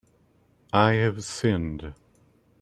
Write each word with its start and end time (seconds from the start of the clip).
I 0.73 0.93
have 0.93 1.23
sinned. 1.23 1.93